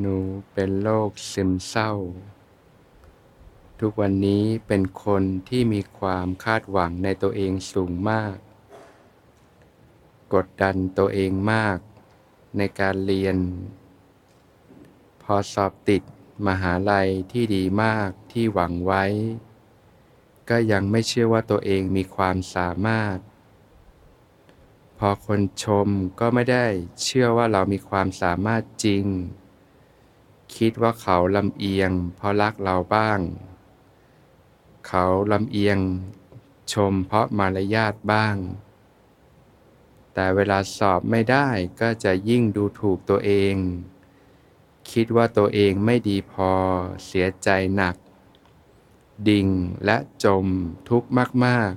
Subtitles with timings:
[0.00, 0.18] หนู
[0.52, 1.92] เป็นโรคซึมเศร้า
[3.80, 8.36] ทุกวันนี้เป็นคนที่มีความคาดหวังในตัวเองสูงมาก
[10.34, 11.78] กดดันตัวเองมาก
[12.56, 13.36] ในการเรียน
[15.22, 16.02] พอสอบติด
[16.46, 19.04] มหาลัยที่ดีมากที่หวังไว้
[20.50, 23.18] ก็ยังไม่เชื่อว่าตัวเองมีความสามารถ
[24.98, 25.88] พอคนชม
[26.20, 26.66] ก็ไม่ได้
[27.02, 29.04] เชื่อว่าเรามีความสามารถจริง
[30.56, 33.20] คิดว่าเขาลำเอียง เพราะรักเราบ้าง
[34.88, 35.78] เขาลำเอียง
[36.72, 38.36] ชมเพราะมารยาทบ้าง
[40.14, 41.48] แต่เวลาสอบไม่ได้
[41.80, 43.54] ก็จะยิ่งดูถูกตัวเอง
[44.90, 46.52] คิดว่าตัวเองไม่ดีพอ
[47.06, 47.96] เสียใจหนัก
[49.28, 49.48] ดิ่ง
[49.84, 50.46] และจม
[50.88, 51.10] ทุกข์
[51.44, 51.72] มาก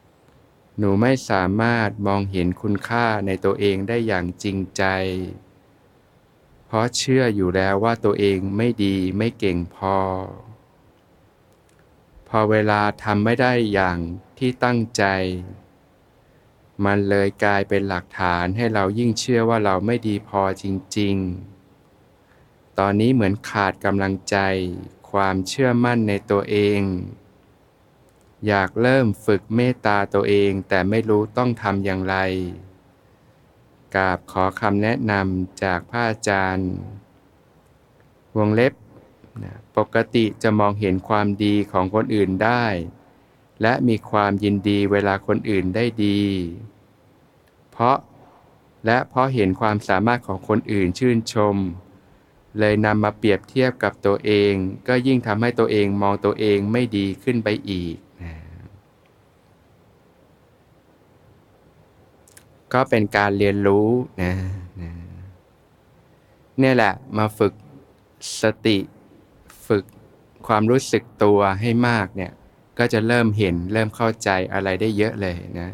[0.00, 4.84] ๆหนูไม่สามารถมองเห็นคุณค่าในตัวเองได้อย่างจริงใจ
[6.72, 9.96] เพราะเชื่ออยู่แล้วว่าตัวเองไม่ดีไม่เก่งพอ
[12.28, 13.98] พอเวลาทำไม่ได้อย่าง
[14.38, 15.04] ที่ตั้งใจ
[16.84, 20.64] มันเลยกลายเป็นหลักฐานให้เรายิ่งเชื่อว่าเราไม่ดีพอจ
[20.98, 21.16] ริง
[21.96, 24.36] ๆ ตอนนี้เหมือนขาดกำลังใจ
[25.10, 26.80] ความเชื่อมั่นในตัวเอง
[28.46, 32.16] อยากเริ่มฝึกเมตตาตัวเองแต่ไม่รู้ต้องทำอย่างไร
[33.94, 36.70] กราบขอคำแนะนำจากพระอาจารย์
[38.36, 38.72] วงเล็บ
[39.44, 42.64] นะปกติจะมองเห็นความดีของคนอื่นได้
[43.62, 46.22] และมีความยินดีเวลาคนอื่นได้ดี
[47.70, 47.96] เพราะ
[48.86, 51.56] และเพราะเห็นความสามารถของคนอื่นชื่นชม
[52.58, 54.52] เลยนำมาเปรียบเทียบกับตัวเอง
[54.88, 58.34] ก็ยิ่งทำให้ตัวเองมองตัวเองไม่ดีขึ้นไปอีกนะ
[62.74, 63.88] ก็เป็นการเรียนรู้
[64.22, 64.32] นะ
[64.82, 64.90] นะ
[66.58, 67.54] เนี่ยแหละมาฝึก
[68.42, 68.78] สติ
[69.66, 69.84] ฝึก
[70.46, 72.32] ความรู้สึกตัวให้มากเนี่ย
[72.78, 75.70] ก็จะเริ่มเห็นเริ่มเข้าใจอะไรได้เยอะเลยนะ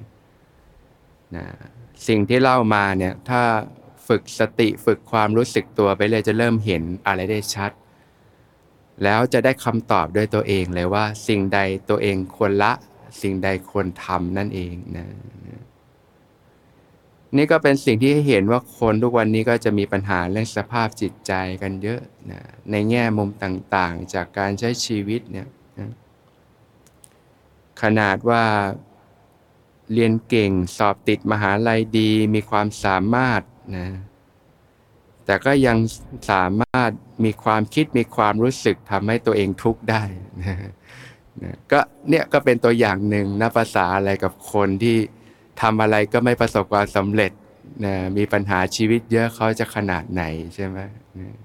[1.37, 1.45] นะ
[2.09, 3.43] สิ่งที่เล่ามาเนี่ยถ้า
[4.09, 7.71] ฝึกสติฝึกความรู้สึกตัวไปเลยจะเริ่มเห็นอะไรได้ชัด
[9.05, 11.59] แล้วจะได้คำตอบด้วยตัวเองเลยว่า สิ่งใด
[11.91, 12.73] ตัวเองควรละ
[13.21, 15.07] สิ่งใดควรทำนั่นเองนะ
[17.35, 21.33] นี่ก็เป็นสิ่งที่ให้เห็นว่าคนทุกวันนี้ก็จะมีปัญหาเรื่องสภาพจิตใจ
[21.63, 22.01] กันเยอะ
[22.31, 25.49] นะในแง่มุมต่างๆ จากการใช้ชีวิตเนี่ย
[25.79, 25.91] นะ
[27.83, 28.45] ขนาดว่า
[29.93, 33.43] เรียนเก่งสอบติดมหาลัยดีมีความสามารถ
[33.77, 33.87] นะ
[35.27, 35.79] แต่ก็ยัง
[36.31, 36.91] สามารถ
[37.25, 40.03] มีความคิดมีความรู้สึกทำให้ตัวเองทุกข์ได้
[40.43, 40.57] นะ
[41.43, 44.99] นะก็เนี่ยก็เป็นตัวอย่างหนึ่งนะภาษาอะไรกับคนที่
[45.61, 47.33] ทำอะไรก็ไม่ประสบความสำเร็จ
[47.85, 50.23] นะมีปัญหาชีวิตเยอะเขาจะขนาดไหน
[50.55, 50.79] ใช่ไหม
[51.19, 51.37] นะ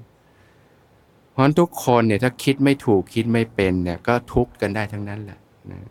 [1.31, 5.39] เพราะทุกคนเนี่ยถ้าคิดไม่ถูกคิดไม่เป็นเนี่ยก็ทุกข์กันได้ทั้งนั้นแหละ
[5.71, 5.81] นะ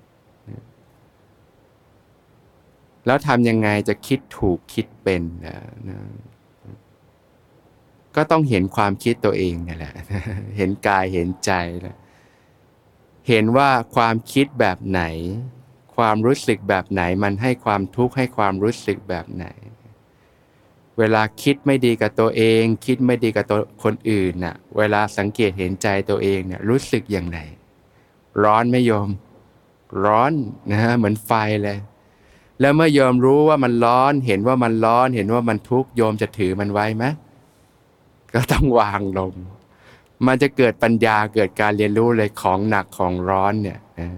[3.06, 5.56] แล้วทำยังไงจะคิดถูกคิดเป็นนะ
[5.88, 5.98] นะ
[8.16, 9.94] ก็ต้องเห็นความคิดตัวเองนี่แหละ
[10.56, 11.52] เห็นกายเห็นใจ
[11.87, 11.97] นะ
[13.28, 15.02] เห็นว่าความคิดแบบไหน
[15.96, 19.46] ความรู้สึกแบบไหน มันให้ความทุกข์ให้ความรู้สึกแบบไหน
[20.98, 27.38] เวลาคิดไม่ดีกับตัวเอง คิดไม่ดีกับตัวคนอื่นน่ะ เวลาสังเกตเห็นใจตัวเองเนี่ยรู้สึกอย่างไร
[28.42, 29.08] ร้อนไม่ยอม
[30.04, 30.32] ร้อน
[30.70, 31.78] นะฮะเหมือนไฟเลย
[32.60, 37.04] แล้วเมื่อยอมรู้ว่ามันร้อน เห็นว่ามันร้อน เห็นว่ามันทุกข์โยมจะถือมันไว้ไหม
[38.34, 39.32] ก็ต้องวางลง
[40.26, 44.08] มันจะเกิดปัญญาเกิดการเรียนรู้เลยของหนักของร้อนเนี่ยนะ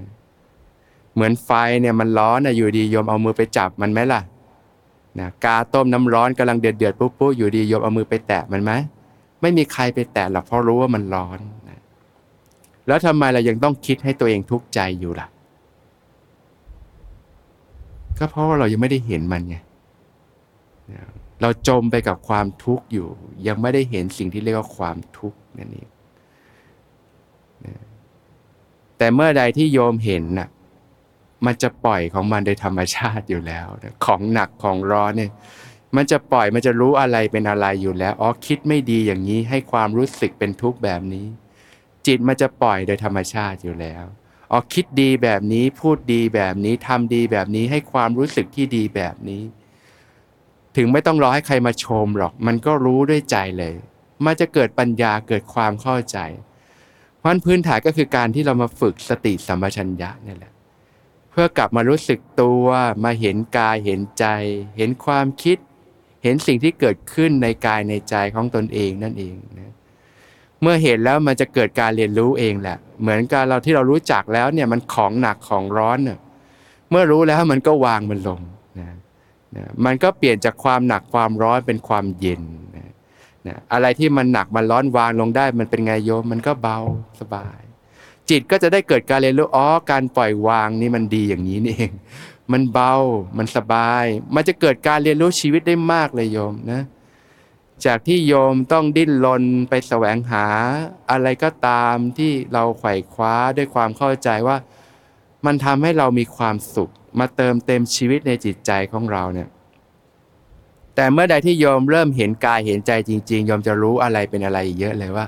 [1.15, 1.51] เหมือนไฟ
[1.81, 4.21] เนี่ยมันร้อนนะอยู่ดีโยมเอามือไปจับมันไหมล่ะ
[5.19, 8.73] นะกาต้มน้ำร้อนกำลังเดือดเดือดปุ๊บปุ๊บอยู่ดีโยมเอามือไปแตะมันไหม
[9.41, 11.81] ไม่มีใครไปแตะหรอกเพราะรู้ว่ามันร้อนนะ
[12.87, 15.29] แล้วทำไมเรายังต้องคิดให้ตัวเองทุกข์ใจอยู่ล่ะ
[18.19, 19.57] ก็เพราะว่าเรายังไม่ได้เห็นมันไง
[21.41, 23.09] เราจมไปกับความทุกข์อยู่
[23.47, 25.89] ยังไม่ได้เห็นสิ่งที่เรียกว่าความทุกข์นั่นเอง
[28.99, 30.49] แต่เมื่อใดที่โยมเห็นน่ะ
[31.47, 33.67] มันจะปล่อยของมันโดยธรรมชาติอยู่แล้ว
[34.05, 35.31] ของหนักของร้อนเนี่ย
[35.97, 41.27] มันจะปล่อยมันจะรู้อะไรเป็นอะไรอยู่แล้วอ๋อคิดไม่ดีอย่างนี้ให้ความรู้สึกเป็นทุกข์แบบนี้
[42.07, 44.05] จิตมันจะปล่อยโดยธรรมชาติอยู่แล้ว
[44.51, 49.43] อ๋อคิดดีแบบนี้พูดดีแบบนี้ทำดีแบบนี้ให้ความรู้สึกที่ดีแบบนี้
[50.77, 53.75] ถึงไม่ต้องรอให้ใครมาชมหรอก มันก็รู้ด้วยใจเลย
[54.25, 56.19] มันจะเกิดปัญญาเกิดความเข้าใจ
[57.19, 60.52] เพราะพื้นฐานก็คือการที่เรามาฝึกสติสัมปชัญญะนี่แหละ
[61.33, 62.67] เพื่อกลับมารู้สึกตัว
[63.05, 64.27] มาเห็นกายเห็นใจ
[64.77, 65.59] เห็นความคิด
[66.23, 69.73] เห็นสิ่งที่เกิดขึ้นในกายในใจของตนเองนั่นเองนะ
[70.61, 76.19] เมื่อเห็นแล้วมันจะเกิดการเรียนรู้เองแหละ เหมือนกับเราที่เรารู้จักแล้วเนี่ยมันของหนักของร้อนเน่ย
[76.91, 78.41] เมื่อรู้แล้วมันก็วางมันลง
[78.81, 78.89] นะ
[79.57, 82.43] นะมันก็เปลี่ยนจากความหนักความร้อนเป็นความเย็น
[82.77, 82.91] นะ
[83.47, 86.79] นะอะไรที่มันหนักมันร้อนวางลงได้ มันเป็นไงโยมมันก็เบา
[87.21, 87.61] สบาย
[88.33, 91.93] จิตก็จะได้เกิดการเรียนรู้อ๋อการปล่อยวางนี่มันดีอย่างนี้นี่เอง
[92.53, 92.95] มันเบา
[93.39, 96.83] มันสบาย มันจะเกิดการเรียนรู้ชีวิตได้มากเลยโยมนะ
[97.87, 100.47] จากที่โยมต้องดิ้นรนไปแสวงหา
[101.11, 104.57] อะไรก็ตามที่เราไขว่คว้าด้วยความเข้าใจว่า
[105.47, 109.49] มันทำให้เรามีความสุข มาเติมเต็มชีวิตในจิตใจของเราเนี่ย
[110.95, 115.27] แต่เมื่อใดที่โยมเริ่มเห็นกายเห็นใจจริง ๆ โยมจะรู้อะไรเป็นอะไรเยอะเลยว่า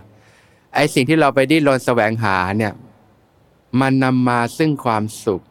[0.74, 2.72] ไอ้สิ่งที่เราไปดิ้นรนแสวงหาเนี่ย
[3.80, 5.42] มันนำมาซึ่งความสุข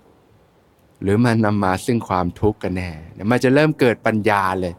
[1.02, 2.90] หรือมันนำมาซึ่งความทุกข์กันแน่
[3.32, 4.74] มันจะเริ่มเกิดปัญญาเลย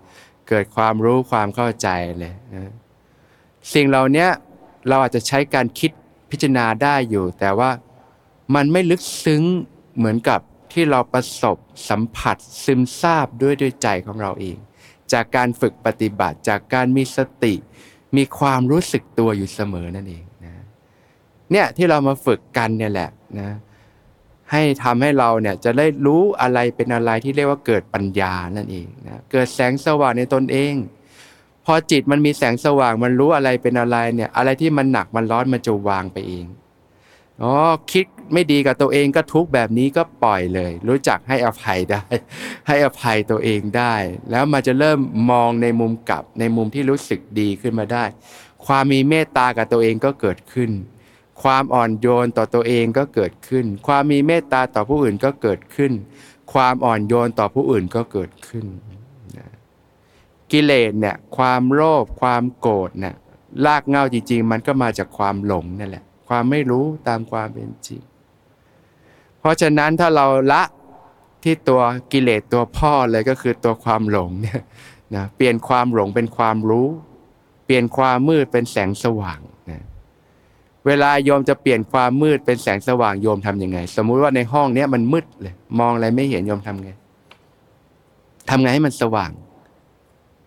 [0.49, 1.89] เกิดความรู้ความเข้าใจ
[2.19, 2.73] เลยนะ
[3.75, 4.27] สิ่งเหล่านี้
[4.89, 5.91] เราอาจจะใช้การคิด
[6.31, 7.71] พิจารณาได้อยู่ แต่ว่า
[8.55, 9.43] มันไม่ลึกซึ้ง
[9.97, 10.41] เหมือนกับ
[10.73, 11.57] ที่เราประสบ
[11.89, 14.57] สัมผัสซึมซาบด้วยด้วยใจของเราเอง
[15.13, 17.55] จากการฝึกปฏิบัติจากการมีสติ
[18.17, 20.53] มีความรู้สึกตัวอยู่เสมอนั่นเองนะ
[21.51, 23.51] เนี่ยที่เรามาฝึกกันเนี่ยแหละ นะ
[24.53, 30.75] ให้ทำให้เราเนี่ยจะได้รู้อะไรเป็นอะไรที่เรียกว่าเกิดปัญญานั่นเองนะเกิดแสงสว่างในตนเอง
[31.65, 36.47] พอจิตมันมีแสงสว่างมันรู้อะไรเป็นอะไรเนี่ย อะไรที่มันหนักมันร้อนมันจะวางไปเอง
[37.43, 37.55] อ๋อ
[37.93, 42.03] คิดไม่ดีกับตัวเองก็ทุกแบบนี้ก็ปล่อยเลย รู้จักให้อภัยได้
[42.69, 43.95] ให้อภัยตัวเองได้
[44.31, 44.99] แล้วมันจะเริ่ม
[45.31, 48.05] มองในมุมกลับในมุมที่รู้สึกดีขึ้นมาได้
[48.67, 50.71] ความมีเมตตากับตัวเองก็เกิดขึ้น
[51.43, 55.93] ความอ่อนโยนต่อตัวเองก็เกิดขึ้น ความมีเมตตาต่อผู้อื่นก็เกิดขึ้น
[56.53, 58.67] ความอ่อนโยนต่อผู้อื่นก็เกิดขึ้น
[60.53, 63.15] กิเลสเนี่ยความโลภความโกรธเนี่ย
[63.67, 68.01] ลากเงาจริง ๆ มันก็มาจากความหลงนั่นแหละ ความไม่รู้ตามความเป็นจริง
[69.39, 70.63] เพราะฉะนั้นถ้าเราละ
[71.43, 71.83] ที่ตัว
[72.13, 74.61] กิเลสตัวพ่อเลยก็คือตัวความหลงเนี่ย
[75.15, 76.89] นะเปลี่ยนความหลงเป็นความรู้
[77.65, 79.41] เปลี่ยนความมืดเป็นแสงสว่าง
[80.87, 86.91] เวลาโยมจะเปลี่ยนความมืดเป็นแสงสว่างโยมทำยังไง สมมุติว่าในห้องเนี้ยมันมืดเลย มองอะไรไม่เห็นโยมทำไง
[88.51, 89.31] ทำไงให้มันสว่าง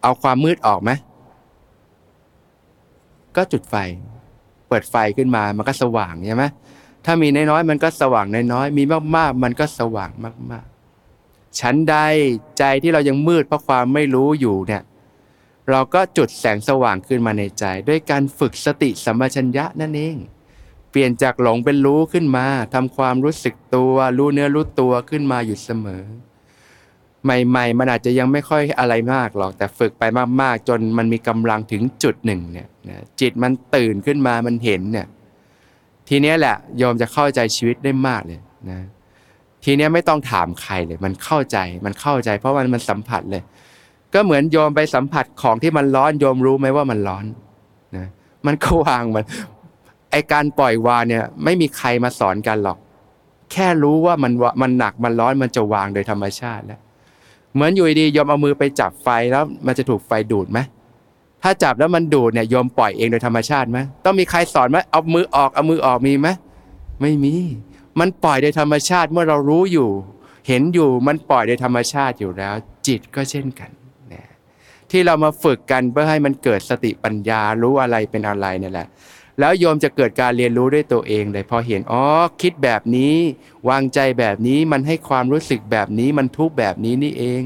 [0.02, 0.92] เอาความมืดออกไหม
[3.36, 3.76] ก็จุดไฟ
[4.68, 6.44] เปิดไฟขึ้นมามันก็สว่างใช่ไหม
[7.06, 8.84] ถ้ามีน้อยๆมันก็สว่างน้อยๆมี
[9.16, 10.12] มากๆ มันก็สว่าง
[10.52, 10.66] มาก
[11.12, 11.96] ๆ ชั้นใด
[12.58, 14.82] ใจที่เรายังมืดเพราะความไม่รู้อยู่เนี่ย
[15.72, 20.18] เราก็จุดแสงสว่างขึ้นมาในใจ ด้วยการฝึกสติสัมปชัญญะนั่นเอง
[20.92, 26.04] เปลี่ยนจากหลงเป็นรู้ขึ้นมาทำความรู้สึกตัวรู้เนื้อรู้ตัวขึ้นมาอยู่เสมอ
[27.24, 30.04] ใหม่ ๆ มันอาจจะยังไม่ค่อยอะไรมากหรอกแต่ฝึกไป
[30.42, 32.68] มากๆ จนมันมีกำลังถึงจุดหนึ่งเนี่ย
[33.22, 35.08] จิตมันตื่นขึ้นมามันเห็นเนี่ย
[36.10, 38.40] ทีนี้แหละโยมจะเข้าใจชีวิตได้มากเลย
[38.70, 38.80] นะ
[39.66, 43.44] ทีนี้ไม่ต้องถามใครเลย มันเข้าใจมันเข้าใจ เพราะมันมันสัมผัสเลย
[44.14, 47.26] ก็เหมือนโยมไปสัมผัสของที่มันร้อนโยมรู้ไหมว่ามันร้อน
[47.96, 48.08] นะ
[48.46, 49.26] มันก็วางมัน
[50.12, 52.78] ไอการปล่อยวางเนี่ย ไม่มีใครมาสอนกันหรอก
[53.52, 56.80] แค่รู้ว่ามันมันหนักมันร้อนมันจะวางโดยธรรมชาติแล้ว
[57.54, 60.60] เหมือนอยู่ดีโยมเอามือไปจับไฟแล้ว มันจะถูกไฟดูดไหม
[61.44, 66.28] ถ้าจับแล้วมันดูดเนี่ยโยมปล่อยเองโดยธรรมชาติไหมต้องมีใครสอนไหมเอามือออกเอามือออกมีไหม
[67.02, 67.34] ไม่มี
[68.00, 69.90] มันปล่อยโดยธรรมชาติเมื่อเรารู้อยู่
[70.48, 72.56] เห็นอยู่มันปล่อยโดยธรรมชาติอยู่แล้ว
[72.88, 73.70] จิตก็เช่นกัน
[74.92, 78.88] ที่เรามาฝึกกันเพื่อให้มันเกิดสติปัญญารู้อะไรเป็นอะไรนี่แหละ
[79.40, 82.04] แล้วโยมจะเกิดการเรียนรู้ด้วยตัวเองเลยพอเห็นอ๋อ
[82.42, 83.16] คิดแบบนี้
[83.70, 87.44] วางใจแบบนี้มันให้ความรู้สึกแบบนี้มันทุกแบบนี้นี่เอง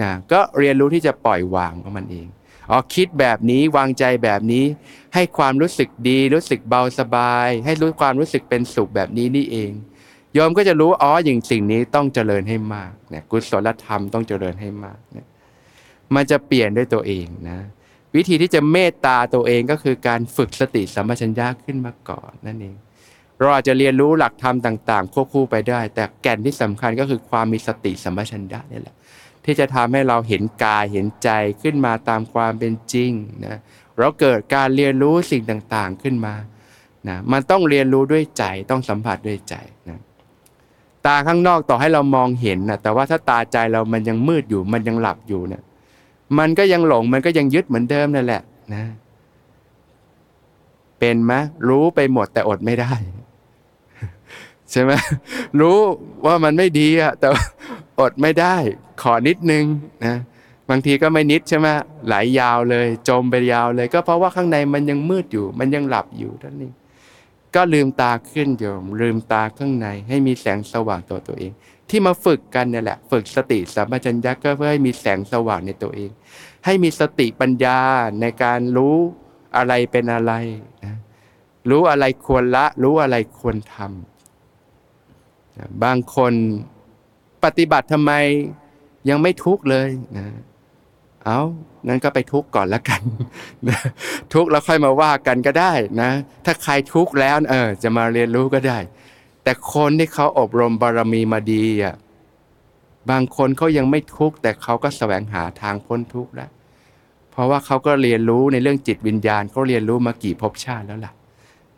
[0.00, 2.26] นะก็เรียนรู้ที่จะปล่อยวางของมันเอง
[2.70, 4.64] อ๋อคิดแบบนี้วางใจแบบนี้
[5.14, 9.70] ให้ความรู้สึกดีรู้สึกเบาสบาย ให้รู้ความรู้สึกเป็นสุขแบบนี้นี่เอง
[10.34, 15.26] โยมก็จะรู้อ๋ออย่างสิ่งนี้ต้องเจริญให้มากเนี่ยกุศลธรรมต้องเจริญให้มากเนี่ย
[16.14, 17.58] มันจะเปลี่ยนด้วยตัวเองนะ
[18.16, 22.76] วิธีที่จะเมตตาตัวเองก็คือการฝึกสติสัมปชัญญะขึ้นมาก่อนนั่นเอง
[23.38, 28.94] เราอาจจะเรียนรู้หลักธรรมต่าง ๆ ควบคู่ไปได้ แต่แก่นที่สำคัญก็คือความมีสติสัมปชัญญะนี่แหละ
[29.44, 31.30] ที่จะทำให้เราเห็นกายเห็นใจ
[31.62, 33.10] ขึ้นมาตามความเป็นจริง
[33.44, 33.58] นะ
[33.98, 36.34] เราเกิดการเรียนรู้สิ่งต่างๆขึ้นมา
[37.08, 39.54] นะมันต้องเรียนรู้ด้วยใจต้องสัมผัสด้วยใจ
[39.88, 40.00] นะ
[41.06, 45.62] ตาข้างนอกต่อให้เรามองเห็นนะแต่ว่าถ้าตาใจเรามันยังมืดอยู่มันยังหลับอยู่เนะี่ย
[46.38, 48.42] มันก็ยังหลงมันก็ยังยึดเหมือนเดิมนั่นแหละ
[48.74, 48.84] นะ
[50.98, 51.32] เป็นไหม
[51.68, 52.92] รู้ไปหมดแต่อดไม่ได้
[54.70, 54.92] ใช่ไหม
[55.60, 55.78] รู้
[56.26, 57.28] ว่ามันไม่ดีอะแต่
[58.00, 58.54] อดไม่ได้
[59.02, 59.64] ขอนิดนึง
[60.06, 60.16] นะ
[60.70, 61.66] บางทีก็ไม่นิดใช่ไหม
[62.06, 66.70] ไหลายยาวเลย จมไปยาวเลย ก็เพราะว่าข้างในมันยังมืดอยู่ มันยังหลับอยู่ท่านนี้
[67.54, 71.52] ก็ลืมตาขึ้นโยมลืมตาข้างในให้มีแสงสว่างตัวตัวเอง
[71.90, 76.10] ที่มาฝึกกันเนี่ยแหละ ฝึกสติสัมปชัญญะก็เพื่อให้มีแสงสว่างในตัวเอง
[76.64, 77.78] ให้มีสติปัญญา
[78.20, 78.96] ในการรู้
[79.56, 80.32] อะไรเป็นอะไร
[80.84, 80.96] นะ
[81.70, 86.32] รู้อะไรควรละ รู้อะไรควรทำบางคน
[87.44, 88.12] ปฏิบัติทำไม
[89.08, 90.26] ยังไม่ทุกข์เลยนะ
[91.24, 91.40] เอา
[91.88, 93.00] นั้นก็ไปทุกข์ก่อนแล้วกัน
[93.68, 93.78] นะ
[94.34, 96.10] ทุกข์แล้วค่อยมาว่ากันก็ได้นะ
[96.44, 98.78] ถ้าใครทุกข์แล้ว เออ จะมาเรียนรู้ก็ได้
[99.48, 101.94] แต่คนที่เขาอบรมบารมีมาดีอะ
[103.10, 106.50] บางคนเขายังไม่ทุกข์แต่เขาก็แสวงหาทางพ้นทุกข์แล้ว
[107.30, 111.12] เพราะว่าเขาก็เรียนรู้ในเรื่องจิตวิญญาณเขาเรียนรู้มากี่ภพชาติแล้วล่ะ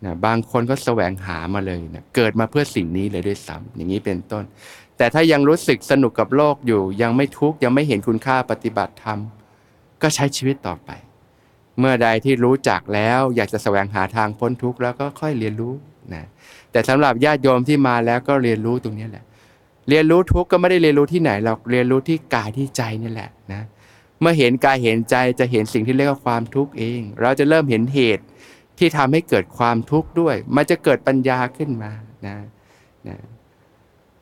[0.04, 4.44] นะบางคนก็แสวงหามาเลยนะเกิดมาเพื่อสิ่งนี้เลยด้วยซ้ำอย่างนี้เป็นต้น
[4.96, 9.18] แต่ถ้ายังรู้สึกสนุกกับโลกอยู่ ยังไม่ทุกข์ยังไม่เห็นคุณค่าปฏิบัติธรรม
[10.02, 10.90] ก็ใช้ชีวิตต่อไป
[11.78, 15.74] เมื่อใดที่รู้จักแล้วอยากจะแสวงหาทางพ้นทุกข์แล้วก็ค่อยเรียนรู้
[16.14, 16.26] นะ
[16.72, 19.24] แต่สำหรับญาติโยมที่มาแล้วก็เรียนรู้ตรงนี้แหละ
[19.88, 23.62] เรียนรู้ทุกก็ไม่ได้เรียนรู้ที่ไหนเราเรียนรู้ที่กายที่ใจนี่แหละนะ
[24.20, 28.24] เมื่อเห็นกายเห็นใจจะเห็นสิ่งที่เรียกว่าความทุกข์เอง เราจะเริ่มเห็นเหตุ
[28.78, 31.90] ที่ทำให้เกิดความทุกข์ด้วย มันจะเกิดปัญญาขึ้นมา
[32.26, 32.36] นะ
[33.08, 33.16] นะ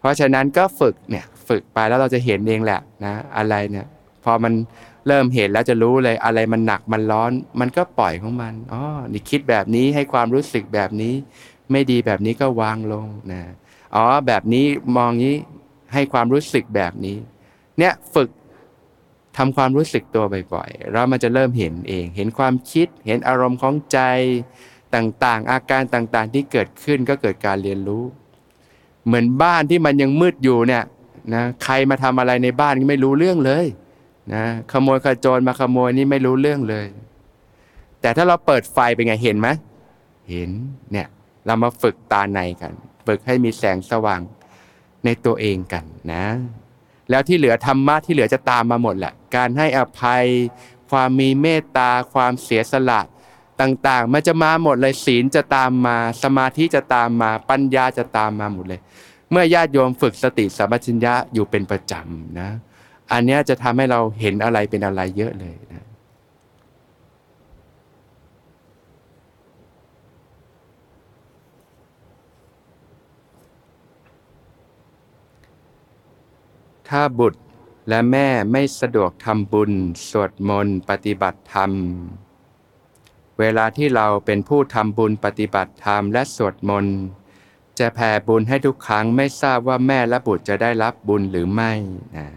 [0.01, 3.87] เพราะฉะนั้นก็ฝึกเนี่ยฝึกไปแล้วเราจะเห็นเองแหละนะอะไรเนี่ย
[4.25, 4.53] พอมัน
[5.07, 11.15] เริ่มเห็นแล้วจะรู้เลยอะไรมันหนักมันร้อน มันก็ปล่อยของมันอ๋อนี่คิดแบบนี้ให้ความรู้สึกแบบนี้
[11.71, 13.43] ไม่ดีแบบนี้ก็วางลงนะ
[13.95, 14.65] อ๋อแบบนี้
[14.97, 15.35] มองนี้
[15.93, 17.17] ให้ความรู้สึกแบบนี้
[17.79, 18.31] เนี่ยฝึก
[19.37, 23.99] ทำความรู้สึกตัวบ่อยๆ เรามันจะเริ่มเห็นเอง เห็นความคิด เห็นอารมณ์ของใจ
[24.95, 28.05] ต่างๆ อาการต่างๆ ที่เกิดขึ้นก็เกิดการเรียนรู้
[29.07, 30.85] เหมือนบ้านที่มันยังมืดอยู่เนี่ย
[31.35, 33.67] นะใครมาทำอะไรในบ้านไม่รู้เรื่องเลย
[34.35, 36.87] นะขโมยขโจรมาขโมยนี่ไม่รู้เรื่องเลย
[38.01, 39.49] แต่ถ้าเราเปิดไฟเป็นไงเห็นไหม
[40.31, 40.51] เห็น
[40.93, 41.09] เนี่ย
[41.49, 42.73] เรามาฝึกตาในกัน
[43.07, 44.21] ฝึกให้มีแสงสว่าง
[45.05, 46.27] ในตัวเองกันนะ
[47.11, 50.25] แล้วที่เหลือธรรมะที่เหลือจะตามมาหมดแหละการให้อภัย
[50.91, 53.01] ความมีเมตตา ความเสียสละ
[53.61, 58.81] ต่างๆ มันจะมาหมดเลยศีลจะตามมา สมาธิจะตามมา ปัญญาจะตามมาหมดเลย
[59.31, 62.49] เมื่อญาติโยมฝึกสติสัมปชัญญะอยู่เป็นประจำนะ
[63.13, 65.55] อันนี้จะทำให้เราเห็นอะไรเป็นอะไรเยอะเลย
[76.89, 77.41] ถ้าบุตร
[77.89, 79.73] และแม่ไม่สะดวกทำบุญ
[80.09, 81.73] สวดมนต์ปฏิบัติธรรม
[83.39, 86.99] เวลาที่เราเป็นผู้ทำบุญปฏิบัติธรรมและสวดมนต์
[87.79, 91.73] จะแผ่บุญให้ทุกครั้งไม่ทราบว่าแม่และบุตรจะได้รับบุญหรือไม่
[92.17, 92.29] นะ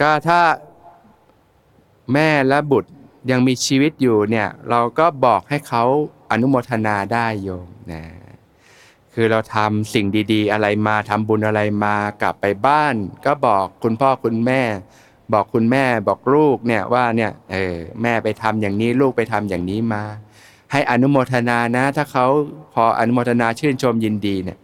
[0.00, 0.40] ก็ถ้า
[2.12, 2.90] แม่และบุตร
[3.30, 5.84] ยังมีชีวิตอยู่เนี่ย เราก็บอกให้เขา
[6.30, 8.02] อนุโมทนาได้โยมนะ
[9.14, 12.94] คือเราทำสิ่งดี ๆ อะไรมาทำบุญอะไรมากลับไปบ้าน
[13.26, 14.62] ก็บอกคุณพ่อคุณแม่
[15.32, 20.02] บอกคุณแม่บอกลูกเนี่ยว่าเนี่ยเออแม่ไปทำอย่างนี้ลูกไปทำอย่างนี้มา
[20.72, 22.26] ให้อนุโมทนานะ ถ้าเขา
[22.74, 24.58] พออนุโมทนาชื่นชมยินดีเนี่ย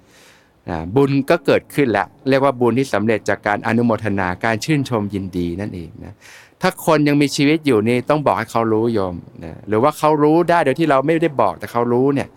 [0.97, 6.15] บุญก็เกิดขึ้นแล้วเรียกว่าบุญที่สำเร็จจากการอนุโมทนาการชื่นชมยินดีนั่นเองนะ
[6.63, 9.15] ถ้าคนยังมีชีวิตอยู่นี่ต้องบอกให้เขารู้โยม
[9.45, 12.29] นะหรือว่าเขารู้ได้โดยที่เราไม่ได้บอกแต่เขารู้เนี่ย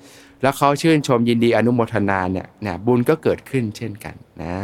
[0.44, 4.58] แล้วเขาชื่นชมยินดีอนุโมทนาเนี่ยนะบุญก็เกิดขึ้นเช่นกันนะ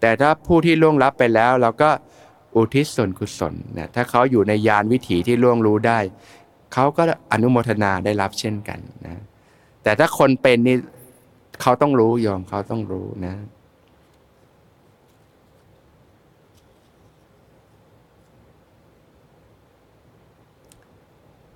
[0.00, 1.90] แต่ถ้าผู้ที่ล่วงลับไปแล้ว เราก็
[2.56, 5.98] อุทิศส่วนกุศลนะถ้าเขาอยู่ในยานวิถีที่ล่วงรู้ได้
[6.72, 9.22] เขาก็อนุโมทนาได้รับเช่นกันนะ
[9.82, 10.76] แต่ถ้าคนเป็นนี่
[11.62, 13.34] เขาต้องรู้ยอมเขาต้องรู้นะ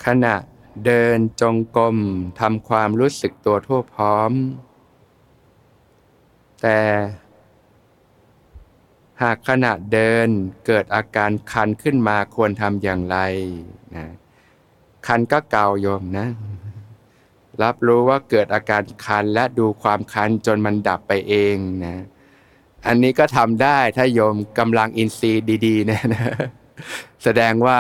[0.05, 0.35] ขณะ
[0.87, 1.97] เดินจงกรม
[2.41, 4.33] ทำความรู้สึกตัวทั่วพร้อม
[6.63, 6.81] แต่
[9.23, 10.29] หากขณะเดิน
[10.67, 13.19] เกิดอาการคันขึ้นมาควรทำอย่างไร
[13.95, 14.07] นะ
[15.07, 16.29] คันก็เกาโยมนะ
[17.63, 21.97] รับรู้ว่าเกิดอาการคันและดูความคันจนมันดับไปเองนะ
[22.87, 26.35] อันนี้ก็ทำได้ถ้าโยมกำลังอินทรีย์ดี ๆ นะนะ
[27.25, 27.79] แสดงว่า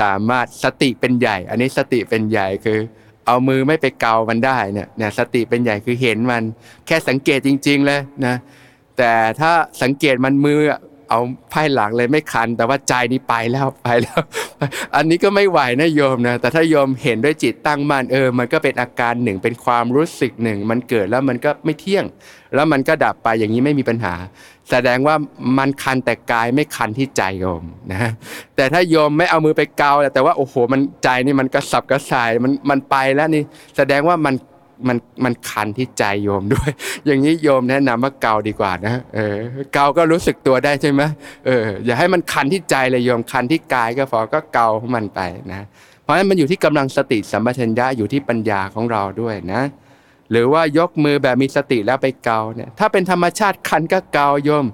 [0.00, 2.78] สามารถสติเป็นใหญ่ อันนี้สติเป็นใหญ่คือ
[3.26, 6.42] เอามือไม่ไปเกามันได้เนี่ยเนี่ยสติเป็นใหญ่คือเห็นมัน
[6.86, 8.36] แค่สังเกตจริง ๆ เลยนะ
[8.98, 9.52] แต่ถ้า
[9.82, 10.60] สังเกตมันมือ
[11.10, 11.20] เอา
[11.52, 14.20] ภายหลังเลยไม่คัน แต่ว่าใจนี่ไปแล้วไปแล้ว
[14.96, 22.04] อันนี้ก็ไม่ไหวนะโยมนะ แต่ถ้าโยมเห็นด้วยจิตตั้งมั่นเออ มันก็เป็นอาการหนึ่งเป็นความรู้สึกหนึ่ง มันเกิดแล้วมันก็ไม่เที่ยง
[22.54, 24.14] แล้วมันก็ดับไปอย่างนี้ไม่มีปัญหา
[24.70, 25.16] แสดงว่า
[25.58, 28.10] มันคันแต่กายไม่คันที่ใจโยมนะ
[28.56, 33.42] แต่ถ้าโยมไม่เอามือไปเกาแต่ว่าโอ้โห มันใจนี่มันกระสับกระส่ายมันมันไปแล้วนี่
[33.76, 34.34] แสดงว่ามัน
[34.88, 36.70] มันมันคันที่ใจโยมด้วย
[37.06, 39.36] อย่างนี้โยมแนะนำว่าเกาดีกว่านะเออ
[39.74, 41.02] เกาก็รู้สึกตัวได้ใช่ไหม
[41.46, 45.66] เอออย่าให้มันคันที่ใจเลยโยมคันที่กายก็พอก็เกาของมันไปนะ
[46.02, 49.62] เพราะฉะนั้นมันอยู่ที่กำลังสติสัมปชัญญะอยู่ที่ปัญญาของเราด้วยนะ
[50.30, 54.66] หรือว่ายกมือแบบมีสติแล้วไปเกาเนี่ยถ้าเป็นธรรมชาติคันก็เกาโยม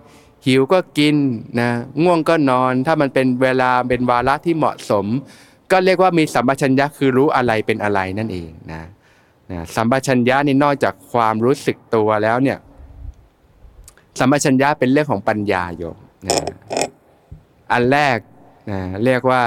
[0.47, 1.17] หิวก็กิน
[1.61, 1.71] นะ
[2.03, 5.07] ง่วงก็นอน ถ้ามันเป็นเวลาเป็นวาระที่เหมาะสม
[5.71, 8.83] ก็เรียกว่ามีสัมปชัญญะคือรู้อะไรเป็นอะไรนั่นเองนะ
[9.53, 12.59] นะสัมปชัญญะนี่นอกจากความรู้สึกตัวแล้วเนี่ย
[14.19, 16.37] สัมปชัญญะเป็นเรื่องของปัญญาโยมนะ
[17.73, 18.19] อันแรก
[18.71, 19.43] นะเรียกว่า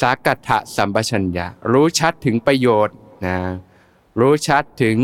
[0.00, 3.36] สากัตถะสัมปชัญญะ รู้ชัดถึงประโยชน์นะ
[4.20, 4.98] รู้ชัดถึง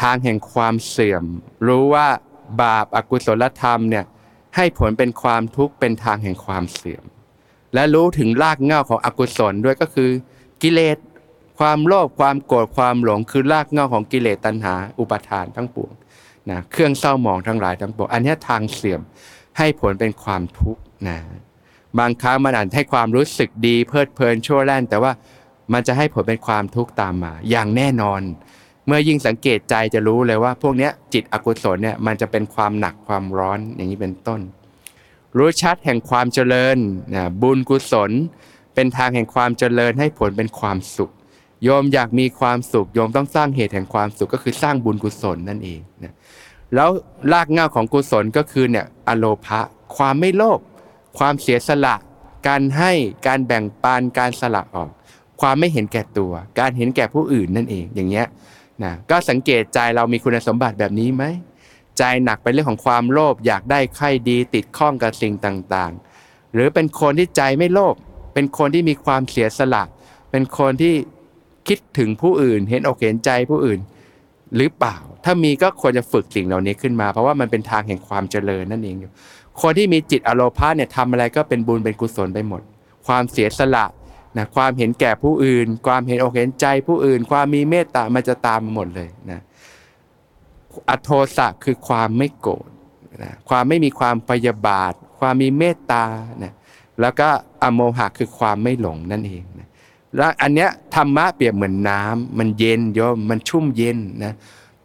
[0.00, 1.24] ทางแห่งความเสื่อม
[1.66, 2.08] รู้ว่า
[2.62, 4.04] บาปอากุศลธรรมเนี่ย
[4.56, 7.04] ให้ผลเป็นความทุกข์เป็นทางแห่งความเสื่อม
[7.74, 10.10] และรู้ถึงรากเหง้าของอกุศลด้วยก็คือ
[10.62, 10.96] กิเลส
[11.58, 15.92] ความโลภความโกรธความหลงคือรากเหง้าของกิเลสตัณหา อุปาทานทั้งปวง
[16.50, 19.00] นะเครื่องเศร้าหมองทั้งหลายทั้งปวงอันนี้ทางเสื่อม
[19.58, 21.18] ให้ผลเป็นความทุกข์นะ
[21.98, 25.12] บางครั้งมันอาจให้ความรู้สึกดีเพลิดเพลินชั่วแล่น แต่ว่า
[25.72, 28.22] มันจะให้ผลเป็นความทุกข์ตามมา อย่างแน่นอน
[28.86, 34.40] เมื่อยิ่งสังเกตใจจะรู้เลยว่า พวกนี้จิตอกุศลเนี่ยมันจะเป็นความหนักความร้อนอย่างนี้เป็นต้น
[35.36, 36.76] รู้ชัดแห่งความเจริญ
[37.14, 38.10] นะบุญกุศล
[38.74, 41.10] เป็นทางแห่งความเจริญให้ผลเป็นความสุข
[41.64, 46.14] โยมอยากมีความสุข โยมต้องสร้างเหตุแห่งความสุขก็คือสร้างบุญกุศลนั่นเองนะ
[46.74, 46.90] แล้ว
[47.32, 49.60] รากเหง้าของกุศลก็คือเนี่ยอโลภะ
[49.96, 50.60] ความไม่โลภ
[51.18, 51.94] ความเสียสละ
[52.48, 52.92] การให้
[53.26, 54.90] การแบ่งปันการสละออก
[55.40, 58.26] ความไม่เห็นแก่ตัว การเห็นแก่ผู้อื่นนั่นเองอย่างเงี้ย
[58.84, 61.24] นะก็สังเกตใจเรามีคุณสมบัติแบบนี้ไหม
[61.98, 67.94] ใจหนักไปเรื่องของความโลภอยากได้ใครดีติดข้องกับสิ่งต่างๆ หรือเป็นคนที่ใจไม่โลภ
[68.34, 69.82] เป็นคนที่มีความเสียสละ
[70.30, 70.94] เป็นคนที่
[71.68, 73.80] คิดถึงผู้อื่น เห็นอกเห็นใจผู้อื่น
[74.56, 79.10] หรือเปล่า ถ้ามีก็ควรจะฝึกสิ่งเหล่านี้ขึ้นมา เพราะว่ามันเป็นทางแห่งความเจริญนั่นเองอยู่
[79.60, 82.62] คนที่มีจิตอโลภาเนี่ยทำอะไรก็เป็นบุญเป็นกุศลไปหมด
[83.06, 83.84] ความเสียสละ
[84.36, 89.40] นะความเห็นแก่ผู้อื่น ความเห็นอกเห็นใจผู้อื่น ความมีเมตตามันจะตามมาหมดเลยนะ
[90.88, 92.68] อโทสะคือความไม่โกรธ
[93.22, 96.04] นะความไม่มีความพยาบาท ความมีเมตตา
[96.42, 96.52] นะ
[97.00, 97.28] แล้วก็
[97.62, 99.68] อโมหะคือความไม่หลงนั่นเองนะ
[100.16, 104.32] แล้วอันเนี้ยธรรมะเปรียบเหมือนน้ำมันเย็นโยมมันชุ่มเย็นนะ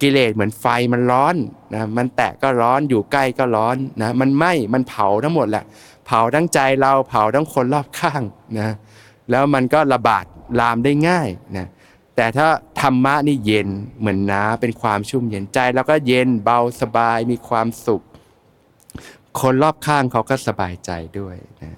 [0.01, 1.35] กิเลสเหมือนไฟมันร้อน
[1.73, 5.63] นะมันแตะก็ร้อนอยู่ใกล้ก็ร้อนนะมันไหม้มันเผาทั้งหมดแหละ
[6.05, 8.21] เผาทั้งใจเราเผาทั้งคนรอบข้าง
[8.59, 8.69] นะ
[9.29, 10.25] แล้วมันก็ระบาด
[10.59, 11.67] ลามได้ง่ายนะ
[12.21, 12.49] แต่ถ้า
[12.81, 18.01] ธรรมะนี่เย็นเหมือนน้ำเป็นความชุ่มเย็นใจแล้วก็เย็นเบาสบายมีความสุข
[19.39, 21.71] คนรอบข้างเขาก็สบายใจด้วยนะ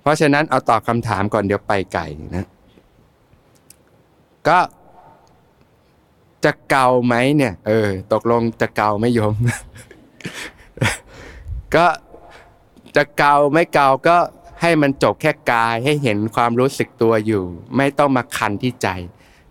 [0.00, 2.46] เพราะฉะนั้นเอาตอบคำถามก่อนเดี๋ยวไปไก่นะ
[4.48, 4.58] ก็
[6.44, 9.34] จะเกาไหมเนี่ย เออ ตกลงจะเกาไม่ยม
[11.76, 11.86] ก็
[12.96, 14.16] จะเกาไม่เกาก็
[14.60, 17.44] ให้มันจบแค่กายให้เห็นความรู้สึกตัวอยู่
[17.76, 18.88] ไม่ต้องมาคันที่ใจ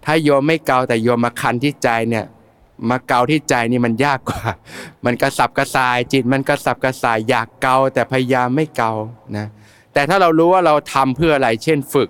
[0.05, 2.25] ถ้าโยมไม่เกาแต่โยมมาคันที่ใจเนี่ย
[2.89, 4.43] มาเกาที่ใจนี่มันยากกว่า
[5.05, 8.91] มันกระสับกระส่ายจิตมันกระสับกระส่ายอยากเกาแต่พยายามไม่เกา
[9.37, 9.47] นะ
[9.93, 12.09] แต่ถ้าเรารู้ว่าเราทำเพื่ออะไรเช่นฝึก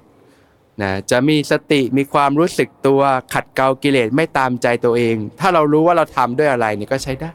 [0.82, 3.02] นะจะมีสติมีความรู้สึกตัว
[3.34, 7.32] ขัดเกลากิเลสไม่ตามใจตัวเอง ถ้าเรารู้ว่าเราทำด้วยอะไรนี่ก็ใช้ได้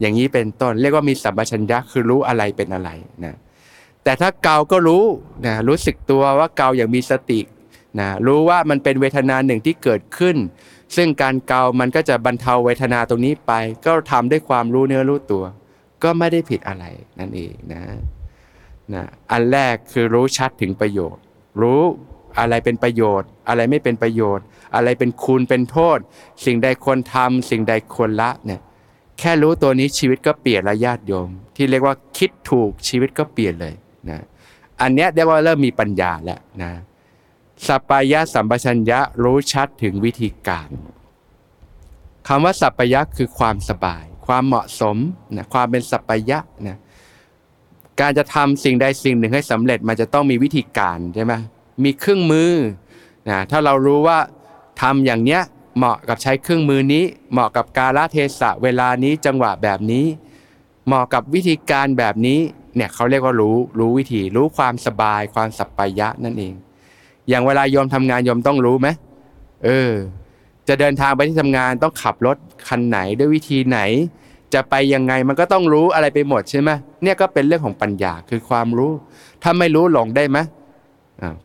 [0.00, 2.90] อย่างนี้เป็นต้นเรียกว่ามีสัมปชัญญะคือรู้อะไรเป็นอะไร
[3.24, 3.34] นะ
[4.04, 5.04] แต่ถ้าเกาก็รู้
[5.46, 7.40] นะรู้สึกตัวว่าเกาอย่างมีสติ
[8.00, 10.36] นะรู้ว่ามันเป็นเวทนาหนึ่งที่เกิดขึ้น
[10.96, 13.52] ซึ่งการเกามันก็จะบรรเทาเวทนาตรงนี้ไป
[13.86, 15.44] ก็ทำด้วยความรู้เนื้อรู้ตัว
[16.02, 16.84] ก็ไม่ได้ผิดอะไร
[17.18, 17.82] นั่นเองนะ
[18.94, 21.22] นะอันแรกคือรู้ชัดถึงประโยชน์
[21.62, 21.82] รู้
[22.38, 25.98] อะไรเป็นประโยชน์ อะไรไม่เป็นประโยชน์ อะไรเป็นคุณเป็นโทษ
[26.44, 28.60] สิ่งใดควรทำสิ่งใดควรละเนี่ย
[29.18, 33.74] แค่รู้ตัวนี้ชีวิตก็เปลี่ยนละญาติโยม ที่เรียกว่าคิดถูกชีวิตก็เปลี่ยนเลย
[34.10, 34.24] นะ
[34.80, 36.72] อันเนี้ยเรียกว่าเริ่มมีปัญญาแล้วนะ
[37.66, 40.68] สัปปายะสัมปชัญญะรู้ชัดถึงวิธีการ
[42.28, 44.96] คำว่าสัปปายะคือความสบาย ความเหมาะสม
[45.36, 46.38] นะความเป็นสัปปายะ
[46.68, 46.76] นะ
[48.00, 51.32] การจะทำสิ่งใดสิ่งหนึ่งให้สำเร็จมันจะต้องมีวิธีการใช่ไหม
[51.84, 52.52] มีเครื่องมือ
[53.30, 54.18] นะถ้าเรารู้ว่า
[54.82, 55.42] ทำอย่างเนี้ย
[55.76, 60.06] เหมาะกับใช้เครื่องมือนี้ เหมาะกับกาลเทศะเวลานี้จังหวะแบบนี้
[60.86, 62.40] เหมาะกับวิธีการแบบนี้
[62.76, 66.54] เนี่ยเขาเรียกว่ารู้รู้วิธี รู้ความสบายความสัปปายะนั่นเอง
[67.28, 68.88] อย่างเวลาโยมทำงานโยมต้องรู้ไหม
[69.64, 69.92] เออ
[70.68, 72.36] จะเดินทางไปที่ทำงานต้องขับรถ
[72.68, 73.80] คันไหนด้วยวิธีไหน
[74.54, 76.70] จะไปยังไงมันก็ต้องรู้อะไรไปหมดใช่ไหม
[77.02, 78.92] เนี่ยก็เป็นเรื่องของปัญญาคือความรู้
[79.42, 80.38] ถ้าไม่รู้หลงได้ไหม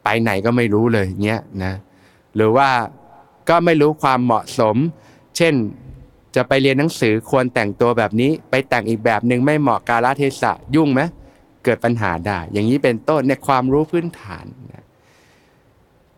[0.03, 1.73] ไปไหนก็ไม่รู้เลยเงี้ยนะ
[2.35, 2.69] หรือว่า
[3.49, 4.75] ก็ไม่รู้ความเหมาะสม
[5.37, 5.53] เช่น
[6.35, 11.01] จะไปเรียนหนังสือควรแต่งตัวแบบนี้ไปแต่งอีกแบบหนึ่งไม่เหมาะกาลเทศะยุ่งไหม
[11.63, 14.85] เกิดปัญหาได้ อย่างนี้เป็นต้นเนี่ยความรู้พื้นฐานนะ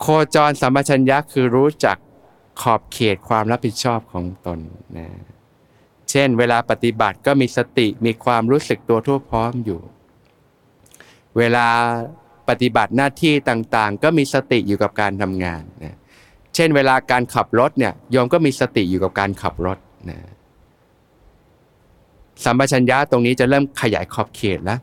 [0.01, 1.97] โคจรสัมปชัญญะคือรู้จัก
[2.61, 4.59] ขอบเขตความรับผิดชอบของตน
[4.97, 5.07] นะ
[6.09, 9.79] เช่น เวลาปฏิบัติก็มีสติมีความรู้สึกตัวทั่วพร้อมอยู่
[11.37, 11.67] เวลา
[12.49, 15.95] ปฏิบัติหน้าที่ต่างๆ ก็มีสติอยู่กับการทำงานนะ
[16.55, 19.77] เช่น เวลาการขับรถเนี่ยโยมก็มีสติอยู่กับการขับรถ
[20.09, 20.19] นะ
[22.43, 24.79] สัมปชัญญะตรงนี้จะเริ่มขยายขอบเขตแล้ว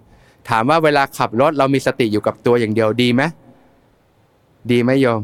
[0.48, 3.22] ถามว่าเวลาขับรถเรามีสติอยู่กับตัวอย่างเดียวดีไหม
[4.70, 5.20] ดีไหมโยม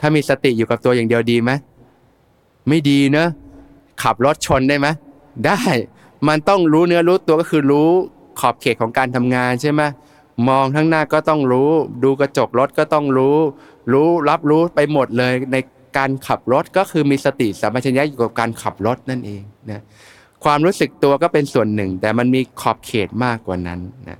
[0.00, 1.50] ถ้ามีสติอยู่กับตัวอย่างเดียวดีไหม
[2.68, 3.28] ไม่ดีเนอะ
[4.02, 4.86] ขับรถชนได้ไหม
[5.46, 5.60] ได้
[6.28, 7.90] มันต้องรู้เนื้อรู้ตัวก็คือรู้
[8.40, 9.82] ขอบเขตของการทำงานใช่ไหม
[10.48, 11.70] มองข้างหน้าก็ต้องรู้
[12.04, 13.36] ดูกระจกรถก็ต้องรู้
[13.92, 15.56] รู้รับรู้ไปหมดเลยใน
[15.98, 19.82] การขับรถก็คือมีสติสัมปชัญญะอยู่กับการขับรถนั่นเองนะ
[20.44, 24.18] ความรู้สึกตัวก็เป็นส่วนหนึ่ง แต่มันมีขอบเขตมากกว่านั้นนะ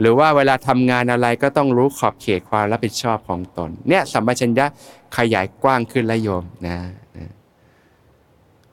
[0.00, 4.66] หรือว่าเวลาทำงานอะไรก็ต้องรู้ขอบเขตความรับผิดชอบของตน เนี่ยสัมปชัญญะ
[5.16, 6.78] ขยายกว้างขึ้นละโยมนะ
[7.16, 7.30] นะ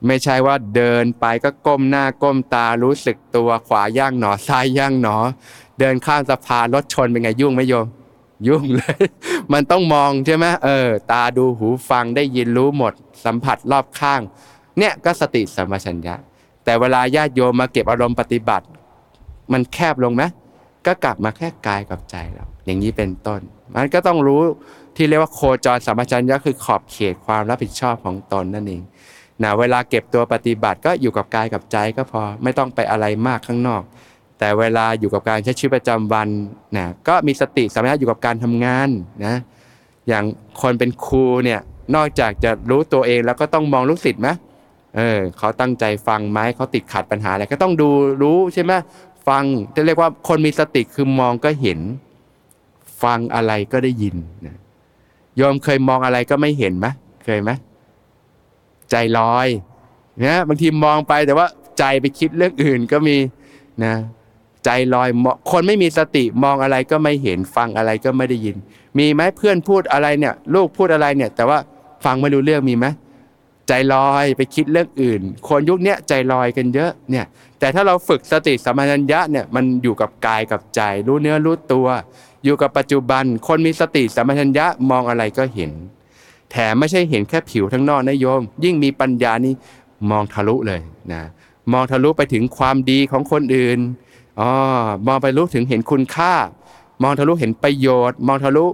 [0.06, 5.16] ไม่ใช่ว่าเดินไปก็ก้มหน้าก้มตารู้สึกตัวขวาย่างหนอซ้ายย่างหนอ
[5.80, 7.86] เดินข้ามสะพานรถชนเป็นไงยุ่งไหมโยม
[8.48, 9.02] ยุ่งเลย
[9.52, 12.92] มันต้องมองใช่ไหมเออ ตาดูหูฟังได้ยินรู้หมด
[13.24, 14.20] สัมผัสรอบข้าง
[14.78, 16.14] เนี่ยก็สติสัมปชัญญะ
[16.64, 18.66] แต่เวลาญาติโยมมาเก็บอารมณ์ปฏิบัติ
[19.52, 20.22] มันแคบลงไหม
[20.86, 23.40] ก็กลับมาแค่กายกับใจเราอย่างนี้เป็นต้น
[23.76, 24.42] มันก็ต้องรู้
[24.96, 28.82] ที่เรียกว่าโคจรสัมปชัญญะคือขอบเขตความรับผิดชอบของตนนั่นเอง
[29.42, 33.82] นะเวลาเก็บตัวปฏิบัติก็อยู่กับกายกับใจก็พอไม่ต้องไปอะไรมากข้างนอก
[34.44, 36.28] แต่เวลาอยู่กับการใช้ชีวิตประจำวัน
[36.76, 38.88] นะก็มีสติสัมปชัญญะอยู่กับการทำงาน
[39.26, 39.34] นะ
[40.08, 40.24] อย่าง
[40.60, 41.60] คนเป็นครูเนี่ย
[41.94, 44.28] นอกจากจะรู้ตัวเองแล้วก็ต้องมองลูกศิษย์ไหม
[44.96, 47.90] เออเขาตั้งใจฟังไหมเขาติดขัดปัญหาอะไรก็ต้องดู
[48.22, 48.72] รู้ใช่ไหม
[49.28, 51.80] ฟังจะเรียกว่าคนมีสติคือมองก็เห็น
[53.02, 54.56] ฟังอะไรก็ได้ยินนะ
[55.40, 56.86] ยอมเคยมองอะไรก็ไม่เห็นไหม
[57.24, 57.50] เคยไหม
[58.90, 59.48] ใจลอย
[60.24, 61.46] นะบางทีมองไปแต่ว่า
[61.78, 63.16] ใจไปคิดเรื่องอื่นก็มี
[63.84, 63.94] นะ
[64.64, 65.08] ใจลอย
[65.50, 68.56] คนไม่มีสติมองอะไรก็ไม่เห็นฟังอะไรก็ไม่ได้ยิน
[68.98, 71.58] มีไหมเพื่อนพูดอะไรเนี่ยลูกพูดอะไรเนี่ย แต่ว่า
[72.04, 72.86] ฟังไม่รู้เรื่องมีไหม
[73.68, 77.26] ใจลอยไปคิดเรื่องอื่น คนยุคนี้ใจลอยกันเยอะเนี่ย
[77.58, 81.86] แต่ถ้าเราฝึกสติสัมปชัญญะเนี่ยมันอยู่กับกายกับใจ รู้เนื้อรู้ตัว
[82.44, 85.72] อยู่กับปัจจุบัน คนมีสติสัมปชัญญะมองอะไรก็เห็น
[86.50, 89.52] แถมไม่ใช่เห็นแค่ผิวทั้งนอกนะโยม ยิ่งมีปัญญานี่
[90.10, 90.80] มองทะลุเลย
[91.12, 91.22] นะ
[91.72, 93.78] มองทะลุไปถึงความดีของคนอื่น
[94.40, 94.52] อ๋อ
[95.06, 96.34] มองไปรู้ถึงเห็นคุณค่า
[97.02, 98.66] มองทะลุเห็นประโยชน์ มองทะลุ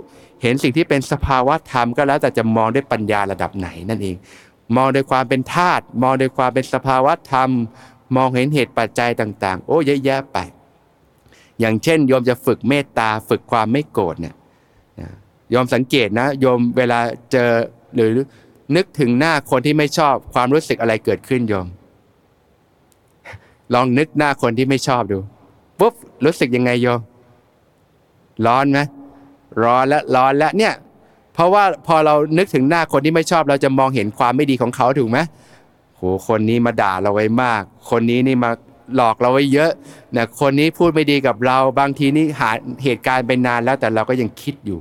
[0.43, 4.17] เห็นสิ่งที่เป็นสภาวะธรรมก็แล้วแต่จะมองด้วยปัญญาระดับไหนนั่นเอง
[4.77, 7.51] มองโดยความเป็นธาตุมองโดยความเป็นสภาวะธรรม
[8.17, 10.39] มองเห็นเหตุปัจจัยต่าง ๆ โอ้เยอะแยะไป
[11.61, 14.35] อย่างเช่นโยมจะฝึกเมตตาฝึกความไม่โกรธเนี่ย
[15.51, 16.99] โยมสังเกตนะโยมเวลา
[17.33, 17.51] เจอ
[17.95, 18.11] หรือ
[18.77, 21.67] นึกถึงหน้าคนที่ไม่ชอบความรู้สึกอะไรเกิดขึ้นโยม
[23.75, 25.19] ลองนึกหน้าคนที่ไม่ชอบดู
[25.81, 27.01] ปุ๊บรู้สึกยังไงโยม
[28.47, 28.79] ร้อนไหม
[29.63, 30.75] ร้อนแล้วร้อนแล้วเนี่ย
[31.35, 35.19] เพราะว่าพอเรานึกถึงหน้าคนที่ไม่ชอบ เราจะมองเห็นความไม่ดีของเขาถูกไหม
[35.97, 38.51] โหคนนี้มาด่าเราไว้มาก คนนี้นี่มา
[38.97, 39.71] หลอกเราไว้เยอะ
[40.17, 42.51] นะคนนี้พูดไม่ดีกับเรา บางทีนี่หา
[42.85, 44.81] เหตุการณ์ไปนานแล้วแต่เราก็ยังคิดอยู่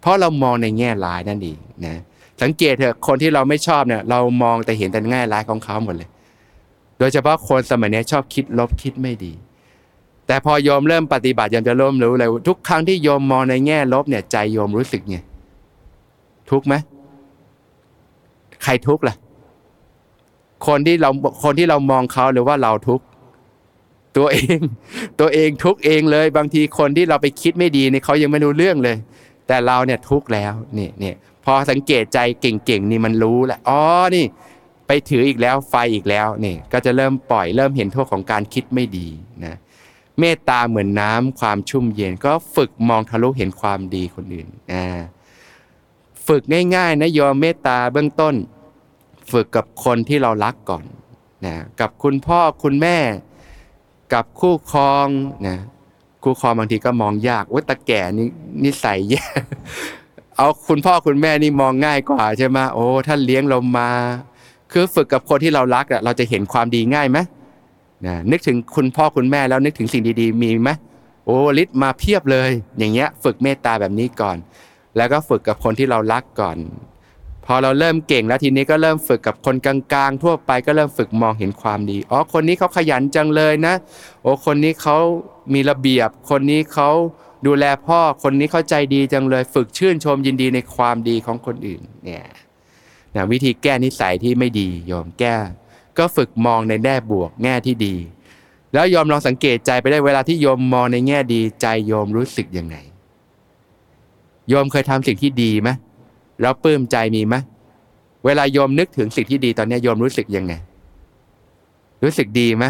[0.00, 1.96] เพราะเรามองในแง่ร้ายนั่นเองนะ
[2.42, 6.08] สังเกตเถอะคนที่เราไม่ชอบเนี่ย เรามองแต่เห็นแต่แง่ร้ายของเขาหมดเลย
[6.98, 9.32] โดยเฉพาะคนสมัยนี้ชอบคิดลบคิดไม่ดี
[10.26, 15.16] แต่พอโยมเริ่มปฏิบัติยมจะเริ่มรู้เลยทุกครั้งที่โยมมองในแง่ลบเนี่ยใจโยมรู้สึกไง
[16.50, 16.74] ทุกไหม
[18.62, 19.16] ใครทุกล่ะ
[20.66, 21.10] คนที่เรา
[21.44, 23.00] คนที่เรามองเขาหรือว่าเราทุก
[24.16, 24.58] ตัวเอง
[25.20, 28.96] ตัวเองทุกเองเลย บางทีคนที่เราไปคิดไม่ดีเนี่ยเขายังไม่รู้เรื่องเลย
[29.46, 33.80] แต่เราเนี่ยทุกแล้วนี่เนี่ยพอสังเกตใจเก่งๆนี่มันรู้แหละอ๋อ
[34.16, 34.24] นี่
[34.86, 39.08] ไปถืออีกแล้วไฟอีกแล้วนี่ ก็จะเริ่มปล่อยเริ่มเห็นโทษของการคิดไม่ดี
[39.44, 39.56] นะ
[40.20, 44.84] เมตตาเหมือนน้ำความชุ่มเย็น ก็ฝึกมองทะลุเห็นความดีคนอื่นนะ
[46.26, 46.42] ฝึก
[46.74, 48.34] ง่ายๆนะยอมเมตตาเบื้องต้น
[49.30, 50.84] ฝึกกับคนที่เรารักก่อน
[51.46, 52.98] นะกับคุณพ่อคุณแม่
[54.12, 55.06] กับคู่ครอง
[55.46, 55.58] นะ
[56.22, 58.28] คู่ครองบางทีก็มองยากว่าตาแก่นี่
[58.64, 59.24] นิสัยแย่
[60.36, 63.90] เอาคุณพ่อคุณแม่นี่มองง่ายกว่าใช่ไหมโอ้ท่านเลี้ยงเรามา
[64.72, 67.18] คือฝึกกับคนที่เรารักอะเราจะเห็นความดีง่ายไหม
[68.06, 70.70] นะนึกถึงคุณพ่อคุณแม่แล้วนึกถึงสิ่งดีๆ มีไหม
[71.24, 74.36] โอ้ฤทธิ์มาเพียบเลย อย่างเงี้ยฝึกเมตตาแบบนี้ก่อน
[74.96, 76.56] แล้วก็ฝึกกับคนที่เรารักก่อน
[77.46, 83.74] พอเราเริ่มเก่งแล้วทีนี้ก็เริ่มฝึกกับคนกลางๆ ทั่วไปก็เริ่มฝึกมองเห็นความดีอ๋อคนนี้เขาขยันจังเลยนะ
[84.22, 84.96] โอ้คนนี้เขา
[85.54, 86.90] มีระเบียบ คนนี้เขา
[87.46, 92.24] ดูแลพ่อคนนี้เข้าใจดีจังเลย ฝึกชื่นชมยินดีในความดีของคนอื่นเนี่ย
[93.16, 95.36] นะวิธีแก้นิสัยที่ไม่ดียอมแก้
[95.98, 97.94] ก็ฝึกมองในแง่บวกแง่ที่ดี
[98.72, 102.76] แล้วยอมลองสังเกตใจไปได้เวลาที่โยมมองในแง่ดีใจโยมรู้สึกยังไง
[104.48, 105.70] โยมเคยทำสิ่งที่ดีไหม
[106.40, 107.34] แล้วปลื้มใจมีไหม
[108.24, 110.52] เวลาโยมนึกถึงสิ่งที่ดีตอนนี้โยมรู้สึกยังไง
[112.02, 112.64] รู้สึกดีไหม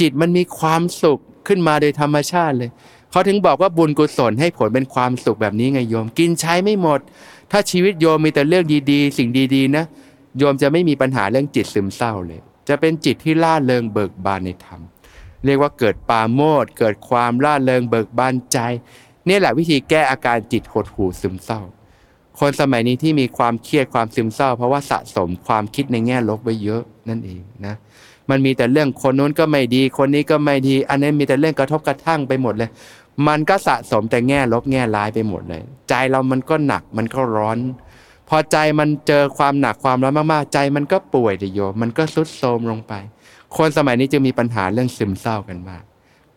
[0.00, 2.70] จิตมันมีความสุขขึ้นมาโดยธรรมชาติเลย
[3.10, 7.00] เขาถึงบอกว่าบุญกุศลให้ผลเป็นความสุขแบบนี้ไงโยม กินใช้ไม่หมด
[7.50, 9.84] ถ้าชีวิตโยมมีแต่เรื่องดีๆ สิ่งดีๆนะ
[10.38, 14.80] โยมจะไม่มีปัญหาเรื่องจิตซึมเศร้าเลย จะเป็นจิตที่ล่าเริงเบิกบานในธรรม
[15.44, 18.58] เรียกว่าเกิดปาโมดเกิดความล่าเริงเบิกบานใจ
[19.28, 21.60] นี่แหละวิธีแก้อาการจิตหดหู่ซึมเศร้า
[22.38, 27.74] คนสมัยนี้ที่มีความเครียดความซึมเศร้า เพราะว่าสะสมความคิดในแง่ลบไว้เยอะนั่นเองนะ
[28.30, 32.70] มันมีแต่เรื่องคนนู้นก็ไม่ดี คนนี้ก็ไม่ดี อันนี้มีแต่เรื่องกระทบกระทั่งไปหมดเลย
[33.28, 37.58] มันก็สะสมแต่แง่ลบแง่ร้ายไปหมดเลย ใจเรามันก็หนักมันก็ร้อน
[38.30, 42.92] พอใจมันเจอความหนักความร้อนมากๆ ใจมันก็ป่วยเดโยมมันก็สุดโทรมลงไป
[43.56, 45.82] คนสมัยนี้จึงมีปัญหาเรื่องซึมเศร้ากันมาก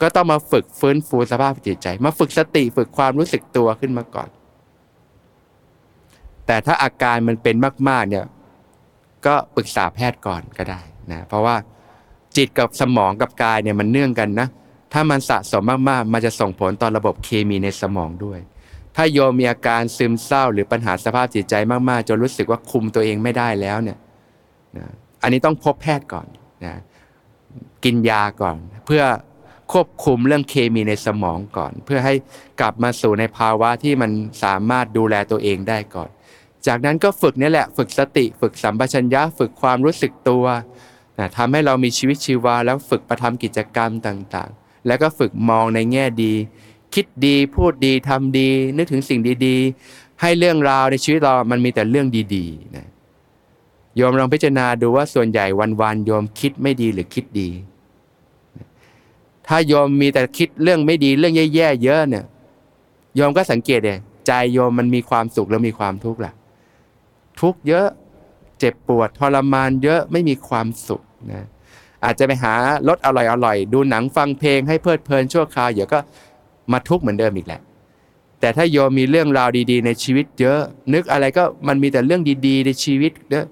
[0.01, 4.29] ก็ต้องมาฝึกฟื้นฟูสภาพจิตใจ มาฝึกสติฝึกความรู้สึกตัวขึ้นมาก่อน
[6.45, 7.55] แต่ถ้าอาการมันเป็น
[7.89, 8.25] มาก ๆ เนี่ย
[9.25, 11.55] ก็ปรึกษาแพทย์ก่อนก็ได้นะเพราะว่า
[12.35, 14.47] จิตกับสมองกับกายเนี่ยมันเนื่องกันนะ
[14.93, 18.39] ถ้ามันสะสมมากๆ มันจะส่งผลต่อระบบเคมีในสมองด้วย
[18.95, 21.55] ถ้าโยมมีอาการซึมเศร้า หรือปัญหาสภาพจิตใจ
[21.89, 23.97] มากๆจนรู้สึกว่าคุมตัวเองไม่ได้แล้วเนี่ย
[24.77, 24.87] นะ
[25.21, 26.27] อันนี้ต้องพบแพทย์ก่อน
[26.65, 26.75] นะ
[27.83, 29.03] กินยาก่อน เพื่อ
[29.71, 32.13] ควบคุมเรื่องเคมีในสมองก่อน เพื่อให้
[32.61, 34.11] กลับมาสู่ในภาวะที่มัน
[34.43, 36.09] สามารถดูแลตัวเองได้ก่อน
[36.67, 40.45] จากนั้นก็ฝึกนี่แหละฝึกสติ ฝึกสัมปชัญญะฝึกความรู้สึกตัว
[41.19, 46.33] นะทำให้เรามีชีวิตชีวาแล้วฝึกประทำกิจกรรมต่างๆ แล้วก็ฝึกมองในแง่ดี
[46.93, 52.87] คิดดีพูดดีทำดี นึกถึงสิ่งดีๆ ให้เรื่องราวในชีวิตเรามันมีแต่เรื่องดีๆนะ
[53.95, 55.45] โยมลองพิจารณาดูว่าส่วนใหญ่
[55.81, 57.49] วันๆโยมคิดไม่ดีหรือคิดดี
[59.47, 62.25] ถ้าโยมมีแต่คิดเรื่องไม่ดีเรื่องแย่ๆเยอะเนี่ย
[63.15, 66.33] โยมก็สังเกตเลยใจโยมมันมีความสุขแล้วมีความทุกข์แหละ
[67.41, 67.87] ทุกข์เยอะ
[68.59, 71.01] เจ็บปวดทรมานเยอะไม่มีความสุข
[71.31, 71.45] นะ
[72.03, 72.53] อาจจะไปหา
[72.87, 75.99] รสอร่อยอร่อยดูหนังฟังเพลงให้เพลิดเพลินชั่วคราวเดี๋ยวก็
[76.71, 77.61] มาทุกข์เหมือนเดิมอีกแหละ
[78.39, 80.59] แต่ถ้าโยมมีเรื่องราวดี ๆ ในชีวิตเยอะ
[80.93, 83.45] นึกอะไรก็มันมีแต่เรื่องดีๆ ในชีวิตเยอะ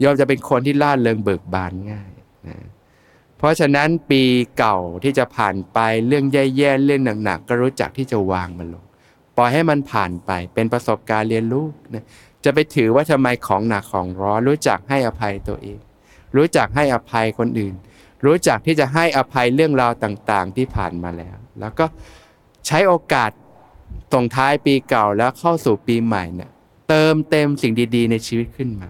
[0.00, 2.10] โยมจะเป็นคนที่ล่าเริงเบิกบานง่าย
[2.48, 2.56] นะ
[3.38, 4.22] เพราะฉะนั้นปี
[4.58, 8.84] เก่าที่จะผ่านไปเรื่องแย่ๆเรื่องหนักๆก็รู้จักที่จะวางมันลง
[9.36, 12.04] ปล่อยให้มันผ่านไปเป็นประสบการณ์เรียนรู้นะ
[12.44, 15.78] จะไปถือว่าทำไมของหนักของร้อนรู้จักให้อภัยตัวเอง
[16.36, 17.74] รู้จักให้อภัยคนอื่น
[18.24, 21.86] รู้จักที่จะให้อภัยเรื่องราวต่างๆ ที่ผ่านมาแล้ว แล้วก็
[22.66, 23.30] ใช้โอกาส
[24.14, 26.50] ส่งท้ายปีเก่าแล้วเข้าสู่ปีใหม่เนี่ย
[26.88, 28.88] เติมเต็มสิ่งดี ๆ ในชีวิตขึ้นมา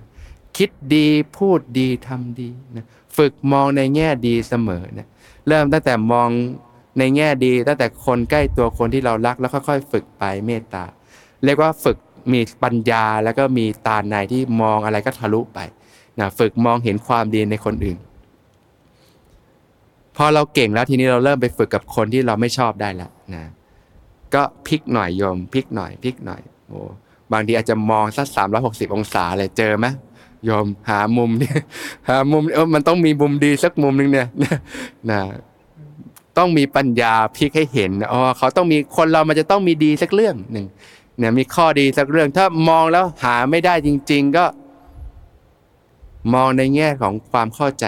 [0.56, 2.86] คิดดีพูดดีทำดีนะ
[3.16, 5.08] ฝึกมองในแง่ดีเสมอนะ
[5.48, 6.28] เริ่มตั้งแต่มอง
[6.98, 10.84] ในแง่ดี ตั้งแต่คนใกล้ตัวคนที่เรารักแล้วค่อยๆ ฝึกไปเมตตา
[11.44, 11.96] เรียกว่าฝึก
[12.32, 15.58] มีปัญญาแล้วก็มีตาในที่มองอะไรก็ทะลุไป
[16.20, 17.98] นะฝึกมองเห็นความดีในคนอื่น
[20.16, 23.44] พอเราเก่งแล้วทีนี้เราเริ่มไปฝึกกับคนที่เราไม่ชอบได้แล้วนะ
[24.34, 26.80] ก็พลิกหน่อยโยมพลิกหน่อยพลิกหน่อยโอ้
[27.32, 29.86] บางทีอาจจะมองสักสามร้อยหกสิบองศาเลยเจอไหม
[30.44, 31.58] โยมหามุมเนี่ย
[32.08, 34.28] หามุมเออมันต้องมีมุมดีสักมุมหนึ่งเนี่ย
[35.10, 35.20] นะ
[36.38, 40.66] ต้องมีปัญญาพลิกให้เห็นอ๋อเขาต้องมีคนเรามันจะต้องมีดีสักเรื่องหนึ่ง
[41.18, 44.44] เนี่ยมีข้อดีสักเรื่อง ถ้ามองแล้วหาไม่ได้จริง ๆ ก็
[46.34, 47.86] มองในแง่ของความเข้าใจ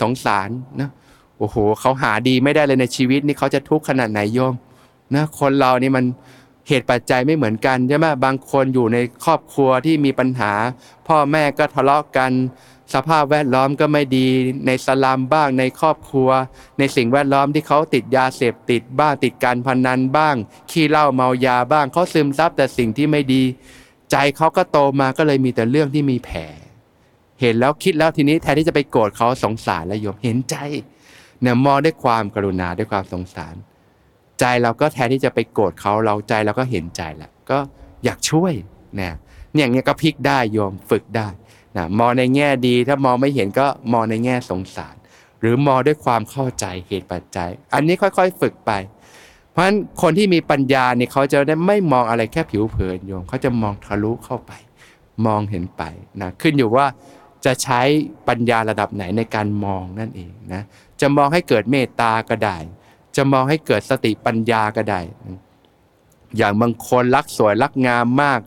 [0.00, 0.48] สงสาร
[0.80, 0.90] นะ
[1.38, 4.54] โอ้โหเขาหาดีไม่ได้เลยในชีวิตนี่เขาจะทุกข์ขนาดไหนโยม
[5.14, 6.04] นะคนเรานี่มัน
[6.68, 10.52] เหตุปัจจัยไม่เหมือนกันใช่ไหมบางคนอยู่ในครอบครัวที่มีปัญหา
[11.08, 12.32] พ่อแม่ก็ทะเลาะกัน
[12.94, 14.26] สภาพแวดล้อมก็ไม่ดี
[14.66, 16.30] ในสลามบ้างในครอบครัว
[16.78, 20.34] ในสิ่งแวดล้อมที่เขาติดยาเสพติดบ้างติดการพนันบ้าง
[20.70, 23.42] ขี้เหล้าเมายาบ้างเขาซึมซับแต่สิ่งที่ไม่ดี
[24.10, 26.40] ใจเขาก็โตมาก็เลยมีแต่เรื่องที่มีแผล
[27.40, 30.56] เห็นแล้วคิดแล้วทีนี้แทนที่จะไปโกรธเขาสงสารแล้วโยมเห็นใจ
[31.40, 33.54] เนี่ยมองด้วยความกรุณาด้วยความสงสาร
[34.40, 37.58] ใจเราก็แทนที่จะไปโกรธเขาเราใจเราก็เห็นใจแหละก็
[38.04, 38.52] อยากช่วย
[38.96, 39.14] เนี่ย
[39.56, 41.28] อย่างเงี้ยก็พลิกได้โยมฝึกได้
[41.76, 44.94] นะมองในแง่ดีถ้ามองไม่เห็นก็มองในแง่สงสาร
[45.40, 48.72] หรือมองด้วยความเข้าใจเหตุปัจจัย อันนี้ค่อยๆฝึกไป
[49.50, 54.52] เพราะฉะนั้นคนที่มีปัญญาเนี่ยเขาจะได้ไม่มองอะไรแค่ผิวเผินโยมเขาจะมองทะลุเข้าไป
[55.26, 55.82] มองเห็นไป
[56.20, 56.86] นะขึ้นอยู่ว่า
[57.44, 57.80] จะใช้
[58.28, 60.62] ปัญญาระดับไหนในการมองนั่นเองนะ
[61.00, 62.56] จะมองให้เกิดเมตตาก็ได้
[63.16, 65.00] จะมองให้เกิดสติปัญญาก็ได้
[66.36, 68.40] อย่างบางคนรักสวยรักงามมาก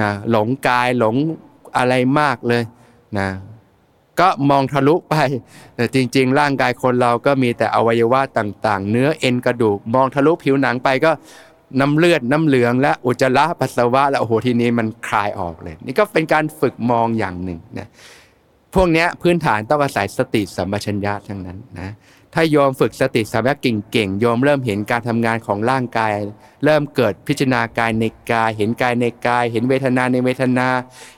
[0.00, 1.16] นะหลงกายหลง
[1.76, 2.62] อะไรมากเลย
[3.18, 3.28] นะ
[4.20, 5.14] ก็มองทะลุไป
[5.76, 11.10] แต่จริง ๆ ร่างกายคนเราก็มีแต่อวัยวะต่าง ๆ เนื้อเอ็นกระดูก มองทะลุผิวหนังไปก็
[11.80, 17.88] น้ำเลือดน้ำเหลืองและอุจจาระปัสสาวะแล้วโอ้โหทีนี้มันคลายออกเลย นี่ก็เป็นการฝึกมองอย่างหนึ่งนะ
[18.74, 21.92] พวกนี้พื้นฐานต้องอาศัยสติสัมปชัญญะทั้งนั้นนะ
[22.34, 23.60] ถ้าโยมฝึกสติสัมปชัญญะ
[23.92, 26.10] เก่งๆโยมเริ่มเห็นการทำงานของร่างกาย
[26.64, 30.68] เริ่มเกิดพิจารณากายในกาย เห็นกายในกาย เห็นเวทนาในเวทนา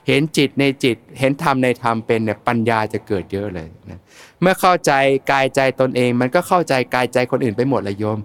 [0.08, 3.98] เห็นจิตในจิต เห็นธรรมในธรรมเป็นเนี่ยปัญญาจะเกิดเยอะเลยนะ
[4.40, 4.92] เมื่อเข้าใจ
[5.32, 8.18] กายใจตนเอง มันก็เข้าใจกายใจคนอื่นไปหมดเลยโยม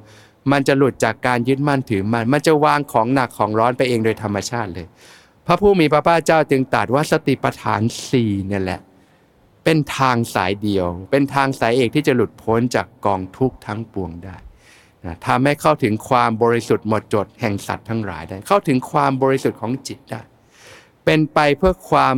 [0.51, 4.87] มันจะหลุดจากการยึดมั่นถือมั่นมันจะวางของหนักของร้อนไปเองโดยธรรมชาติเลย
[5.47, 8.79] พระผู้มีพระภาคเจ้าจึงตรัสว่าสติปัฏฐานสี่เนี่ยแหละ
[9.63, 14.37] เป็นทางสายเดียว เป็นทางสายเอกที่จะหลุดพ้นจากกองทุกข์ทั้งปวงได้
[15.05, 20.21] นะทำให้เข้าถึงความบริสุทธิ์หมดจดแห่งสัตว์ทั้งหลายได้ เข้าถึงความบริสุทธิ์ของจิตได้
[21.05, 22.15] เป็นไปเพื่อความ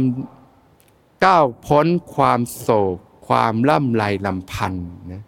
[1.25, 5.23] ก้าวพ้นความโศก ความล่ำไรลำพันธ์นะ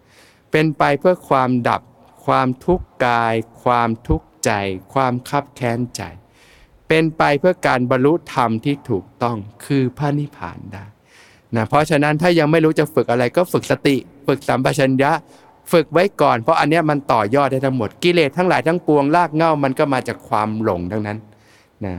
[0.52, 1.82] เป็นไปเพื่อความดับ
[2.26, 4.50] ความทุกข์กาย ความทุกข์ใจ
[4.94, 6.02] ความคับแค้นใจ
[6.88, 10.84] เป็นไปเพื่อการบรรลุธรรมที่ถูกต้องคือพระนิพพานได้
[11.56, 15.10] นะเพราะฉะนั้นถ้ายังไม่รู้จะฝึกอะไรก็ฝึกสติ ฝึกสัมปชัญญะ
[15.72, 21.18] ฝึกไว้ก่อน เพราะอันนี้มันต่อยอดได้ทั้งหมดกิเลสทั้งหลายทั้งปวงลากเง่ามันก็มาจากความหลงทั้งนั้น
[21.86, 21.94] นะ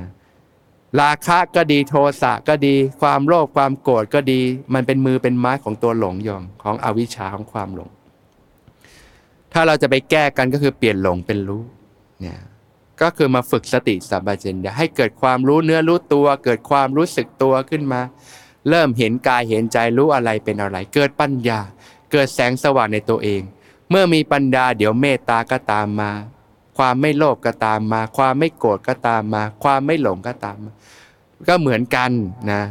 [1.02, 4.39] ราคะก็ดีโทสะก็ดี ความโลภความโกรธก็ดี
[4.74, 7.89] มันเป็นมือเป็นไม้ของตัวหลงยอมของอวิชชาของความหลง
[9.54, 11.63] ถ้าเราจะไปแก้กันก็คือเปลี่ยนหลงเป็นรู้
[12.22, 12.39] เนี่ย
[13.02, 18.02] ก็คือมาฝึกสติสัมปชัญญะให้เกิดความรู้เนื้อรู้ตัว เกิดความรู้สึกตัวขึ้นมา
[18.69, 21.60] เริ่มเห็นกายเห็นใจรู้อะไรเป็นอะไร เกิดปัญญา
[22.12, 23.41] เกิดแสงสว่างในตัวเอง
[23.89, 26.12] เมื่อมีปัญญาเดี๋ยวเมตตาก็ตามมา
[26.77, 30.71] ความไม่โลภก็ตามมา ความไม่โกรธก็ตามมา ความไม่หลงก็ตามมา
[31.47, 32.12] ก็เหมือนกัน
[32.51, 32.63] นะ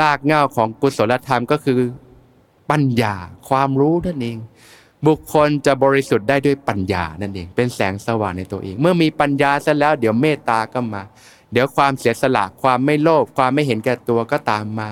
[0.00, 1.78] ลากเงาของกุศลธรรมก็คือ
[2.70, 3.14] ปัญญา
[3.48, 4.38] ความรู้นั่นเอง
[5.06, 11.02] บุคคลจะบริสุทธิ์ได้ด้วยปัญญานั่นเอง เป็นแสงสว่างในตัวเอง เมื่อมีปัญญาเสร็จแล้ว เดี๋ยวเมตตาก็มา
[11.52, 14.88] เดี๋ยวความเสียสละความไม่โลภความไม่เห็นแก่ตัวก็ตามมา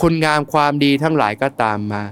[0.00, 2.02] คุณงามความดีทั้งหลายก็ตามมา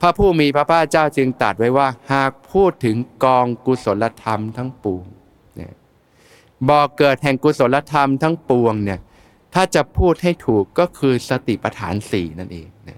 [0.00, 5.04] พระผู้มีพระภาคเจ้าจึงตรัสไว้ว่า หากพูดถึงกองกุศลธรรมทั้งปวง
[5.56, 5.72] เนี่ย
[6.68, 9.00] บ่อเกิดแห่งกุศลธรรมทั้งปวงเนี่ย
[9.54, 12.88] ถ้าจะพูดให้ถูกก็คือสติปัฏฐานสี่นั่นเองเ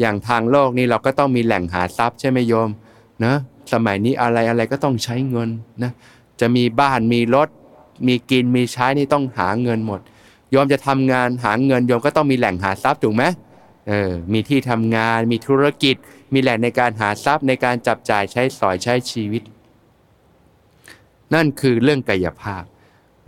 [0.00, 2.70] อย่างทางโลกนี้เราก็ต้องมีแหล่งหาทรัพย์ใช่ไหมโยม
[3.24, 3.34] นะ
[3.72, 5.50] สมัยนี้อะไรอะไรก็ต้องใช้เงิน
[5.82, 5.92] นะ
[6.40, 7.48] จะมีบ้านมีรถ
[8.06, 10.00] มีกินมีใช้นี่ต้องหาเงินหมด
[10.54, 13.24] ยอมจะทำงานหาเงินยอมก็ต้องมีแหล่งหาทรัพย์ถูกไหม
[13.88, 15.96] เออมีที่ทำงานมีธุรกิจ
[16.32, 19.42] มีแหล่งในการหาทรัพย์ในการจับจ่ายใช้สอยใช้ชีวิต
[21.34, 22.64] นั่นคือเรื่องกายภาพ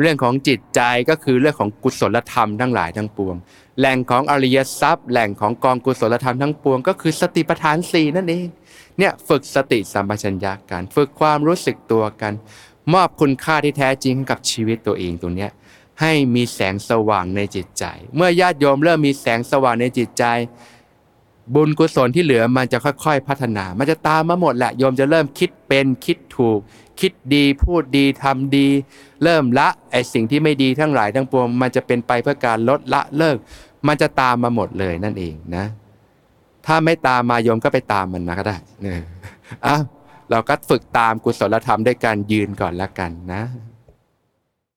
[0.00, 0.80] เรื่องของจิตใจ
[1.11, 3.37] ก็คือเรื่องของกุศลธรรมทั้งหลายทั้งปวง
[3.78, 8.48] แหล่งของอริยทรัพย์ แหล่งของกองกุศลธรรมทั้งปวง ก็คือสติปัฏฐานสี่นั่นเอง
[8.98, 12.32] เนี่ยฝึกสติสัมปชัญญะกัน ฝึกความรู้สึกตัวกัน
[12.94, 15.48] มอบคุณค่าที่แท้จริงกับชีวิตตัวเองตรงนี้
[16.00, 17.84] ให้มีแสงสว่างในจิตใจ
[18.16, 20.24] เมื่อญาติโยมเริ่มมีแสงสว่างในจิตใจ
[21.54, 26.58] บุญกุศลที่เหลือมันจะค่อย ๆ พัฒนา มันจะตามมาหมดแหละโยมจะเริ่มคิดเป็นคิดถูก
[27.00, 28.68] คิดดีพูดดีทำดี
[29.22, 33.36] เริ่มละไอสิ่งที่ไม่ดีทั้งหลายทั้งปวงมันจะเป็นไปเพื่อการลดละเลิก
[33.86, 35.64] มันจะตามมาหมดเลยนั่นเองนะ
[36.66, 39.00] ถ้าไม่ตามมาโยมก็ไปตามมันนะก็ได้เนี่ย
[39.66, 39.76] อะ
[40.32, 43.42] เราก็ฝึกตามกุศลธรรมด้วยการยืนก่อนละกันนะ